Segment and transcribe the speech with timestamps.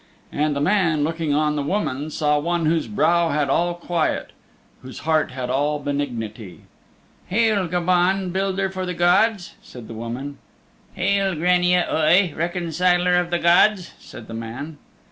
[0.31, 4.31] And the man looking on the woman saw one whose brow had all quiet,
[4.81, 6.61] whose heart had all benignity.
[7.27, 10.39] "Hail, Gobaun, Builder for the Gods," said the woman.
[10.95, 14.79] "Hail, Grania Oi, Reconciler for the Gods," said the man.